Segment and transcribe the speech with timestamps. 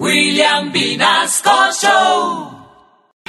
[0.00, 2.53] William Vinasco Show.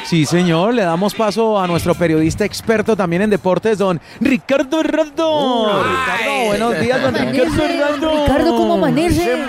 [0.06, 5.82] Sí, señor, le damos paso a nuestro periodista experto también en deportes, don Ricardo Herrando.
[5.84, 8.12] Ricardo, buenos días, don Ricardo Herrando.
[8.24, 9.44] Ricardo, ¿cómo amanece?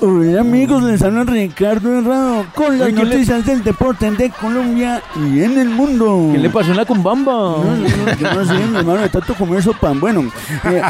[0.00, 5.02] Hola amigos, les habla Ricardo Herrado con las ¿qué le- noticias del deporte de Colombia
[5.16, 6.28] y en el mundo.
[6.32, 7.32] ¿Qué le pasó en la cumbamba?
[7.32, 7.88] No, no, no,
[8.20, 9.98] yo no sé, mi hermano, de tanto comer pan.
[9.98, 10.30] Bueno,
[10.64, 10.80] eh,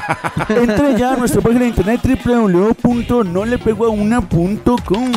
[0.50, 5.12] entre ya a nuestra página de internet www.nolepegoauna.com.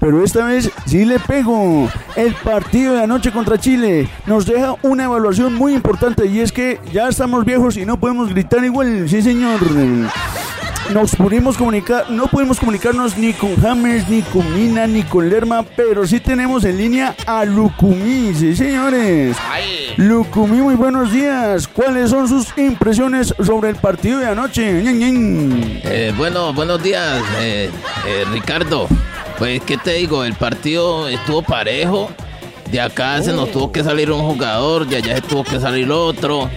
[0.00, 1.90] Pero esta vez sí le pego.
[2.16, 6.80] El partido de anoche contra Chile nos deja una evaluación muy importante y es que
[6.92, 9.08] ya estamos viejos y no podemos gritar igual.
[9.08, 9.60] Sí, señor.
[10.92, 15.62] Nos pudimos comunicar, no pudimos comunicarnos ni con James, ni con Mina, ni con Lerma,
[15.76, 19.36] pero sí tenemos en línea a Lucumí, sí señores.
[19.98, 21.68] Lucumí, muy buenos días.
[21.68, 24.82] ¿Cuáles son sus impresiones sobre el partido de anoche?
[25.84, 27.68] Eh, bueno, buenos días, eh,
[28.06, 28.88] eh, Ricardo.
[29.38, 30.24] Pues, ¿qué te digo?
[30.24, 32.10] El partido estuvo parejo.
[32.70, 35.90] De acá se nos tuvo que salir un jugador, de allá se tuvo que salir
[35.90, 36.50] otro.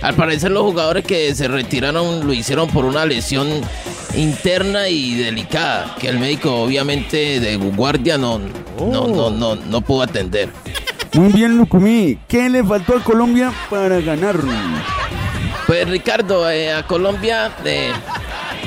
[0.00, 3.48] Al parecer los jugadores que se retiraron lo hicieron por una lesión
[4.14, 10.02] interna y delicada, que el médico obviamente de guardia no, no, no, no, no pudo
[10.02, 10.50] atender.
[11.14, 12.18] Muy bien, Lucumí.
[12.28, 14.36] ¿Qué le faltó a Colombia para ganar?
[15.66, 17.92] Pues Ricardo, eh, a Colombia, eh,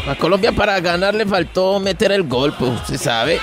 [0.08, 3.40] a Colombia para ganar le faltó meter el gol, pues usted sabe.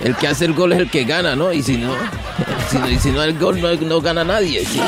[0.00, 1.52] El que hace el gol es el que gana, ¿no?
[1.52, 1.92] Y si no,
[2.70, 4.64] si no, y si no el gol no, no gana nadie.
[4.64, 4.80] ¿sí?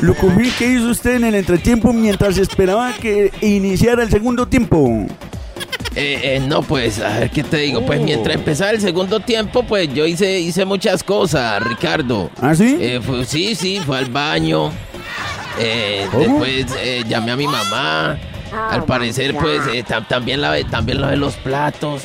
[0.00, 5.06] Lucumí, ¿qué hizo usted en el entretiempo mientras esperaba que iniciara el segundo tiempo?
[5.96, 7.84] Eh, eh, no, pues, a ver qué te digo.
[7.86, 12.30] Pues mientras empezaba el segundo tiempo, pues yo hice, hice muchas cosas, Ricardo.
[12.40, 12.76] ¿Ah, sí?
[12.80, 14.70] Eh, fue- sí, sí, fue al baño.
[15.58, 18.18] Eh, después eh, llamé a mi mamá.
[18.70, 22.02] Al parecer, pues eh, tam- también lavé, también lavé los platos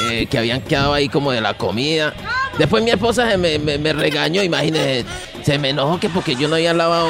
[0.00, 2.14] eh, que habían quedado ahí como de la comida.
[2.58, 5.04] Después mi esposa se me, me- me regañó, imagínese,
[5.42, 7.08] se me enojó que porque yo no había lavado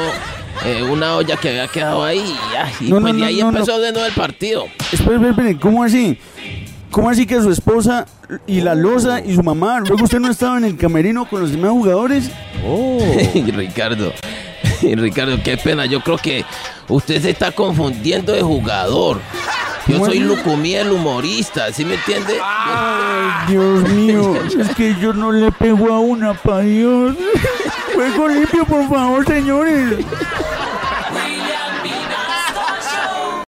[0.65, 3.79] eh, una olla que había quedado ahí y, ya, y No, pues no, ahí empezó
[3.79, 4.65] de nuevo el partido.
[4.91, 6.17] Espera, espera, espera, ¿cómo así?
[6.91, 8.05] ¿Cómo así que su esposa
[8.45, 11.51] y la losa y su mamá, luego usted no estaba en el camerino con los
[11.51, 12.29] demás jugadores?
[13.33, 14.13] Ricardo,
[14.81, 15.85] Ricardo, qué pena.
[15.85, 16.45] Yo creo que
[16.87, 19.19] usted se está confundiendo de jugador.
[19.87, 20.27] Yo ¿Cómo soy así?
[20.27, 22.39] Lucumí, el humorista, ¿sí me entiende?
[22.41, 27.15] Ay, Dios mío, es que yo no le pego a una, pa' Dios.
[27.93, 30.05] Juego limpio, por favor, señores.